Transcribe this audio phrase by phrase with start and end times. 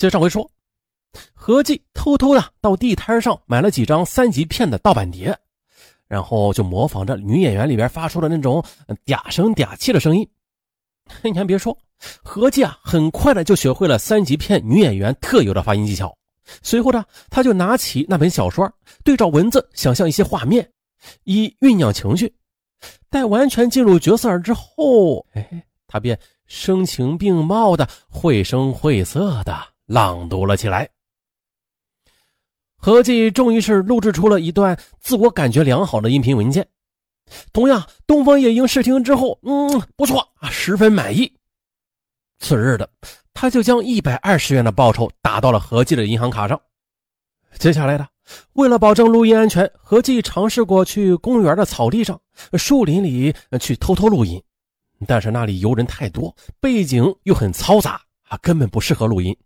[0.00, 0.50] 接着上回说，
[1.34, 5.38] 何继偷偷的到地摊上买了几张三级片的盗版碟，
[6.08, 8.64] 然后就模仿着女演员里边发出的那种
[9.04, 10.26] 嗲声嗲气的声音。
[11.22, 11.76] 你还别说，
[12.22, 16.16] 何继啊，很快的就学会了三级片女演员特有的发音技巧。
[16.62, 18.72] 随后呢，他就拿起那本小说，
[19.04, 20.66] 对照文字想象一些画面，
[21.24, 22.34] 以酝酿情绪。
[23.10, 29.54] 待完全进入角色之后，哎，他便声情并茂的、绘声绘色的
[29.90, 30.88] 朗读了起来。
[32.76, 36.68] 何继终于是录制出了一段自我感觉良好的音频文件。
[37.52, 41.36] 同样，东方夜莺试听之后，嗯，不错啊，十分满意。
[42.38, 42.88] 次日的，
[43.34, 46.60] 他就将一百二十元的报酬打到了何继的银行卡上。
[47.58, 48.08] 接下来的，
[48.52, 52.20] 为了保证录音安全，合计尝试过去公园的草地上、
[52.56, 54.40] 树林里去偷偷录音，
[55.08, 59.36] 但是那里游人太多，背景又很嘈杂啊，根本不适合录音。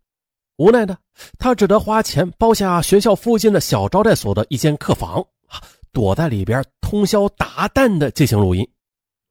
[0.57, 0.97] 无奈的
[1.39, 5.61] 他只得花钱包下学校附近的小招待所的一间客房啊，
[5.93, 8.69] 躲在里边通宵达旦的进行录音。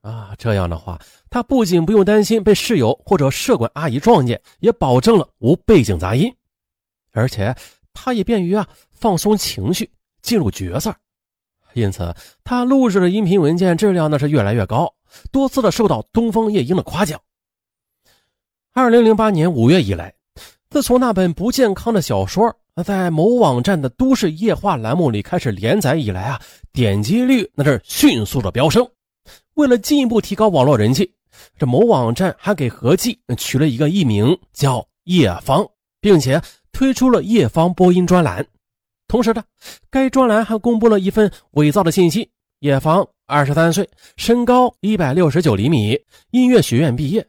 [0.01, 0.99] 啊，这样的话，
[1.29, 6.33] 他不仅不用担心被室友或者舍管阿姨撞见，也保证了无背景杂音，
[7.13, 7.55] 而且
[7.93, 9.89] 他也便于啊放松情绪，
[10.21, 10.93] 进入角色。
[11.73, 14.93] 因此，他录制的音频文件质量那是越来越高，
[15.31, 17.17] 多次的受到东方夜莺的夸奖。
[18.73, 20.13] 二零零八年五月以来，
[20.73, 22.51] 自从那本不健康的小说
[22.83, 28.83] 在某网站的都市夜话栏目里开始连载以来啊，点击率那是迅速的飙升。
[29.53, 31.07] 为了进一步提高网络人气，
[31.59, 35.63] 这某网站还给何继取了一个艺名叫叶芳，
[36.01, 38.43] 并且推出了叶芳播音专栏。
[39.07, 39.43] 同时呢，
[39.91, 42.27] 该专栏还公布了一份伪造的信息：
[42.61, 43.87] 叶芳二十三岁，
[44.17, 45.95] 身高一百六十九厘米，
[46.31, 47.23] 音乐学院毕业。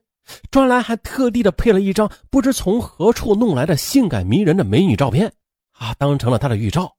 [0.50, 5.33] 专栏还特地的配了一张不知从何处弄来的性感迷人的美女照片，
[5.72, 6.94] 啊，当成了他的预兆。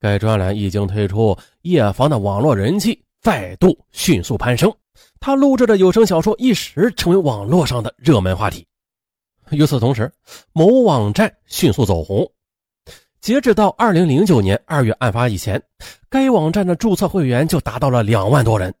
[0.00, 3.02] 该专栏一经推出，叶芳的网络人气。
[3.20, 4.72] 再度迅速攀升，
[5.18, 8.64] 他录制的有声小说一时成为网络上的热门话题。
[9.50, 10.10] 与此同时，
[10.52, 12.24] 某网站迅速走红。
[13.20, 15.60] 截止到二零零九年二月案发以前，
[16.08, 18.72] 该网站的注册会员就达到了两万多人，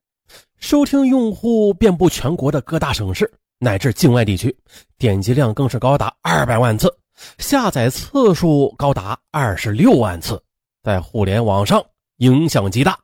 [0.58, 4.54] 收听用户遍布全国的各大省市乃至境外地区，
[4.98, 6.92] 点击量更是高达二百万次，
[7.38, 10.42] 下载次数高达二十六万次，
[10.82, 11.84] 在互联网上
[12.16, 12.98] 影响极大。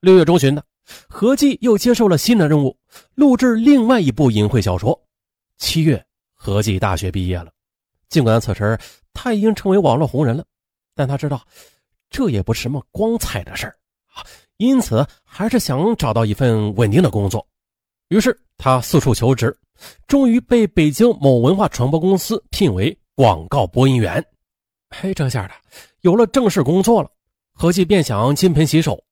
[0.00, 0.64] 六月中旬的
[1.08, 2.76] 何继又接受了新的任务，
[3.14, 4.98] 录制另外一部淫秽小说。
[5.56, 7.52] 七月，何继大学毕业了。
[8.08, 8.78] 尽管此时
[9.12, 10.44] 他已经成为网络红人了，
[10.94, 11.44] 但他知道
[12.08, 13.76] 这也不是什么光彩的事儿
[14.14, 14.24] 啊，
[14.58, 17.44] 因此还是想找到一份稳定的工作。
[18.08, 19.56] 于是他四处求职，
[20.06, 24.24] 终于被北京某文化传播公司聘为广告播音员。
[24.90, 25.54] 嘿，这下的
[26.00, 27.10] 有了正式工作了，
[27.52, 29.02] 何继便想金盆洗手。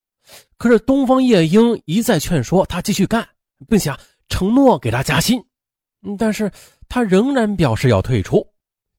[0.57, 3.27] 可是东方夜莺一再劝说他继续干，
[3.69, 3.95] 并且
[4.27, 5.41] 承诺给他加薪，
[6.17, 6.51] 但是
[6.89, 8.45] 他仍然表示要退出。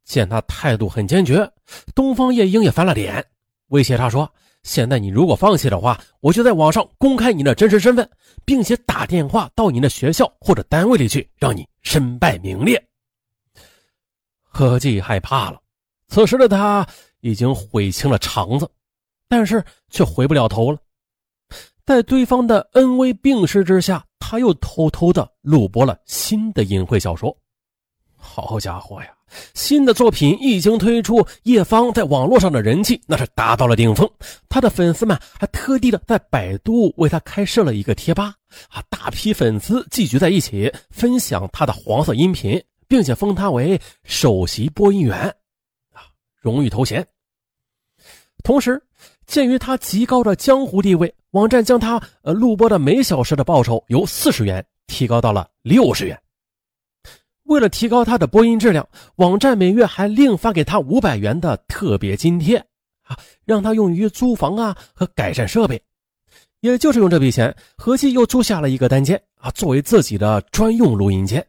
[0.05, 1.53] 见他态度很坚决，
[1.95, 3.23] 东方夜莺也翻了脸，
[3.67, 4.33] 威胁他说
[4.63, 8.09] ：“现在你如果放弃的话，我就在网上公开你的真实身份，
[8.45, 12.83] 并且打电话到你的学校或者单位里去，让你身败名裂。”
[14.43, 15.61] 何继害怕了，
[16.09, 16.87] 此时的他
[17.21, 18.69] 已经悔青了肠子，
[19.29, 20.79] 但是却回不了头了。
[21.87, 27.35] 在对方的恩威并施之下，他又偷偷的录播了新的淫秽小说。
[28.17, 29.09] 好家伙呀！
[29.55, 34.09] 新的作品一经推出，叶芳在网络上的人气那是达到了顶峰。
[34.49, 38.35] 他的粉丝们还特地的在百度为他开设了一个贴吧，
[38.71, 45.17] 啊，大批粉丝聚集在一起，分享他的黄色音频，并且封他为首席播音员，
[45.93, 46.09] 啊，
[46.41, 47.07] 荣誉头衔。
[48.43, 48.83] 同时，
[49.27, 56.19] 鉴于他极高的江湖地位，网站将他呃录播的每小时的报酬由四十元提高到了六十元。
[57.49, 58.87] 为了提高他的播音质量，
[59.17, 62.59] 网站每月还另发给他五百元的特别津贴
[63.05, 65.83] 啊，让他用于租房啊和改善设备。
[66.61, 71.45] 也就是用这笔钱，何继又租下了一个单间啊，作为自己的专用录音间。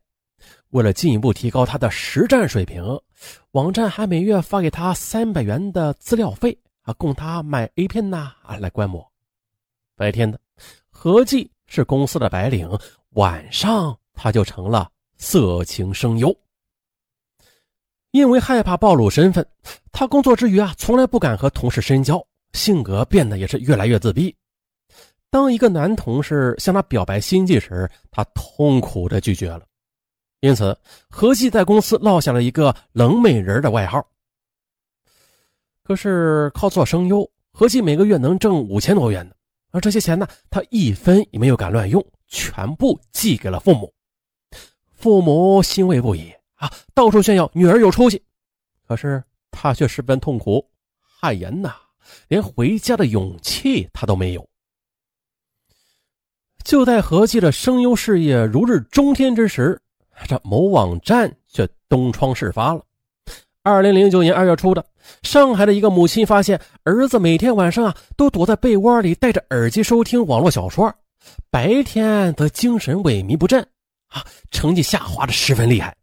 [0.69, 2.81] 为了进一步提高他的实战水平，
[3.51, 6.93] 网站还每月发给他三百元的资料费啊。
[6.93, 9.05] 供他买 A 片呐啊来观摩。
[9.97, 10.39] 白天的
[10.89, 12.69] 何继是公司的白领，
[13.15, 14.89] 晚上他就成了
[15.19, 16.35] 色情声优。
[18.11, 19.45] 因为害怕暴露身份，
[19.91, 22.19] 他工作之余啊从来不敢和同事深交，
[22.53, 24.35] 性格变得也是越来越自闭。
[25.29, 29.61] 当一个男同事向他表白心迹时，他痛苦的拒绝了。
[30.39, 30.75] 因此
[31.07, 34.03] 何继在公司落下了一个“冷美人”的外号。
[35.83, 39.35] 可是靠做声优，何继每个月能挣五千多元呢，
[39.71, 43.93] 而这些钱呢，他一分也没有敢乱用，全部寄给了父母。
[44.99, 48.21] 父母欣慰不已啊，到处炫耀女儿有出息，
[48.85, 50.63] 可是他却十分痛苦，
[50.99, 51.73] 汗颜呐，
[52.27, 54.45] 连回家的勇气他都没有。
[56.65, 59.79] 就在何继的声优事业如日中天之时，
[60.27, 62.83] 这某网站却东窗事发了。
[63.63, 64.85] 二零零九年二月初的，
[65.23, 70.93] 上海的一个母亲发现儿子每天晚上啊都躲在被窝里戴着耳机收听网络小说，
[71.49, 73.65] 白天则精神萎靡不振，
[74.09, 75.95] 啊，成绩下滑的十分厉害。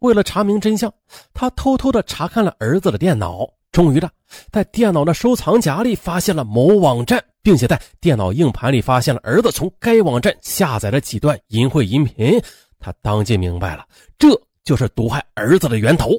[0.00, 0.92] 为了查明真相，
[1.32, 4.10] 他偷偷的查看了儿子的电脑，终于的
[4.52, 7.24] 在电脑的收藏夹里发现了某网站。
[7.40, 12.38] 并且在电脑硬盘里发现了儿子从该网站下载了几段淫秽音频，
[12.78, 13.86] 他当即明白了，
[14.18, 14.28] 这
[14.64, 16.10] 就是毒害儿子的源头。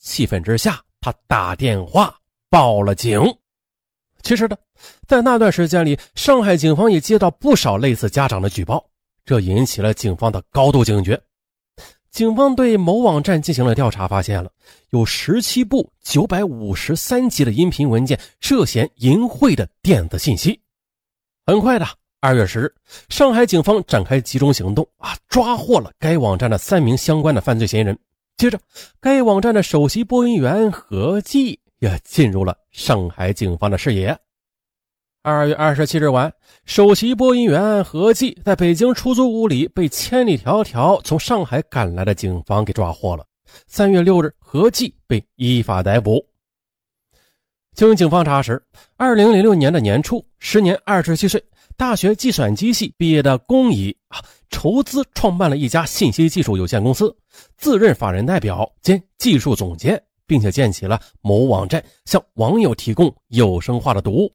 [0.00, 2.12] 气愤之下，他打电话
[2.50, 3.22] 报了警。
[4.22, 4.56] 其实呢，
[5.06, 8.84] 在那段时间里，上海警方也接到不少类似家长的举报，
[9.24, 11.20] 这引起了警方的高度警觉。
[12.10, 14.50] 警方对某网站进行了调查，发现了
[14.90, 20.60] 有十七部九百五十三集的音频文件涉嫌淫秽的电子信息。
[21.44, 21.86] 很快的，
[22.20, 22.74] 二月十日，
[23.08, 27.98] 上海警方展开集中行动啊，抓获了该网站的三名相关的犯罪嫌疑人。
[28.36, 28.60] 接着，
[29.00, 34.16] 该网站的首席播音员何继也进入了上海警方的视野。
[35.26, 36.30] 二月二十七日晚，
[36.66, 43.24] 首席播音员何继在北京出租屋里被千里迢迢从上海赶来的警方给抓获了。
[43.66, 46.22] 三月六日，何继被依法逮捕。
[47.74, 48.62] 经警方查实，
[48.98, 51.42] 二零零六年的年初，时年二十七岁、
[51.74, 57.16] 大学计算机系毕业的龚乙啊，筹资创办了一家信息技术有限公司，
[57.56, 64.30] 自任法人代表兼技术总监，并且建起了某网站，向网友提供有声化的读物。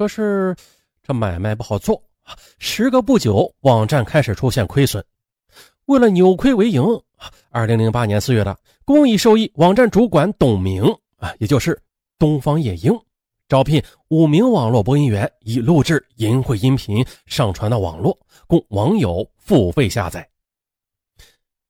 [0.00, 0.56] 可是
[1.02, 2.02] 这买卖不好做，
[2.58, 5.04] 时隔不久，网站开始出现亏损。
[5.84, 6.82] 为了扭亏为盈，
[7.50, 10.82] 二零零八年四月的，公益受益网站主管董明
[11.18, 11.78] 啊，也就是。
[12.18, 12.98] 东方夜莺
[13.46, 20.26] 招聘五名网络播音员，以录制淫秽音频上传到网络，供网友付费下载。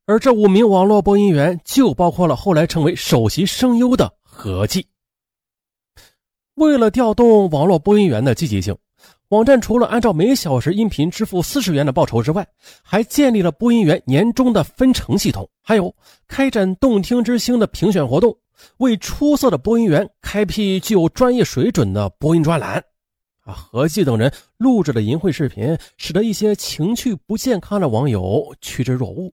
[0.07, 4.87] 而这五名网络播音员就包括了后来成为首席声优的何继。
[6.61, 8.77] 为了调动网络播音员的积极性，
[9.29, 12.47] 网站除了按照每小时音频支付四十元的报酬之外，
[12.83, 15.95] 还建立了播音员年终的分成系统，还有
[16.29, 18.37] 开展动听之星的评选活动。
[18.77, 22.75] 为出色的播音员开辟具有专业水准的播音专栏，
[23.43, 29.33] 啊，何继等人录制的淫秽视频，使得一些情绪不健康的网友趋之若鹜。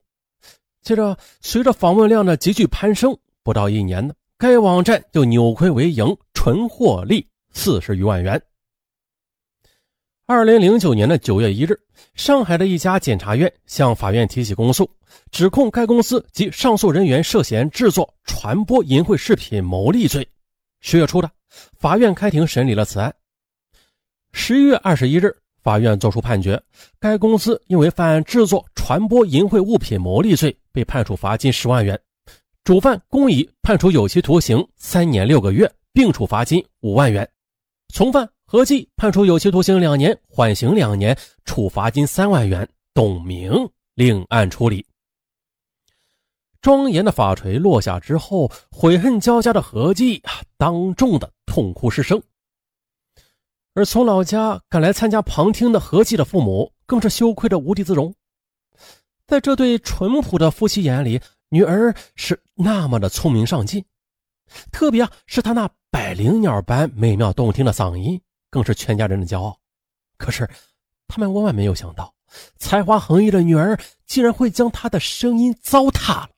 [0.81, 8.39] 接着，随着访问量的急剧攀升，不到一年呢，该网站就扭亏为盈，纯获利四十余万元。
[10.27, 11.75] 二零零九年的九月一日，
[12.13, 14.87] 上海的一家检察院向法院提起公诉，
[15.31, 20.29] 指控该公司及上诉人员涉嫌制作、传播淫秽视频牟利罪。
[20.79, 21.31] 十月初的，
[21.79, 23.11] 法院开庭审理了此案。
[24.31, 26.61] 十一月二十一日，法院作出判决，
[26.99, 31.97] 该公司因为犯制作、传播淫秽物品牟利罪，被判处罚金十万元；
[32.63, 35.67] 主犯龚乙判处有期徒刑三年六个月，
[35.97, 37.25] 并处罚金五万元；
[37.91, 38.29] 从犯。
[38.45, 42.69] 何继判处有期徒刑两年，缓刑两年，处罚金三万元。
[42.93, 44.85] 董明另案处理。
[46.61, 52.21] 庄严的法锤落下之后，悔恨交加的何继啊，当众的痛哭失声。
[53.73, 58.13] 而从老家赶来参加旁听的何继的父母，更是羞愧的无地自容。
[59.25, 63.83] 在这对淳朴的夫妻眼里，女儿是那么的聪明上进，
[64.71, 68.19] 特别，是她那百灵鸟般美妙动听的嗓音。
[68.49, 69.59] 更是全家人的骄傲，
[70.17, 70.49] 可是
[71.05, 72.15] 他们万万没有想到，
[72.57, 76.29] 才华横溢的女儿竟然会将他的声音糟蹋了，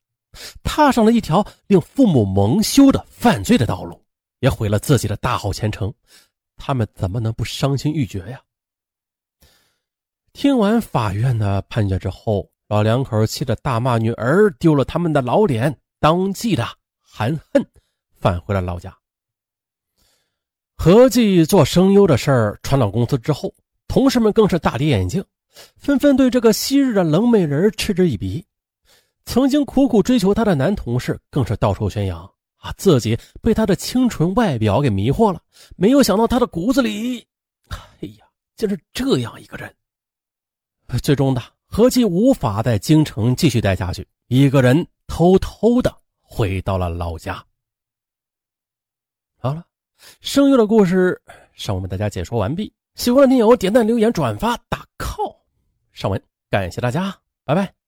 [0.64, 4.04] 踏上了一条令父母蒙羞的犯罪的道路，
[4.40, 5.94] 也毁了自己的大好前程。
[6.56, 8.40] 他们怎么能不伤心欲绝呀？
[10.32, 16.66] 听完法院的判决之后，老两口气得大骂女儿丢了他们的老脸，当即的
[17.00, 17.64] 含恨
[18.20, 18.96] 返回了老家。
[20.76, 23.52] 合计做声优的事儿传到公司之后，
[23.88, 25.24] 同事们更是大跌眼镜，
[25.76, 28.44] 纷纷对这个昔日的冷美人嗤之以鼻。
[29.24, 32.22] 曾经苦苦追求她的男同事更是到处宣扬
[32.56, 35.42] 啊，自己被她的清纯外表给迷惑了，
[35.76, 37.26] 没有想到她的骨子里，
[37.68, 39.74] 哎呀，竟是这样一个人。
[41.02, 47.44] 最终的合计无法在京城继续待下去，一个人偷偷的回到了老家。
[49.42, 49.64] 好了，
[50.20, 51.18] 声优的故事
[51.54, 52.70] 上文为大家解说完毕。
[52.94, 55.34] 喜欢的听友点赞、留言、转发、打 call。
[55.92, 57.16] 上文感谢大家，
[57.46, 57.79] 拜拜。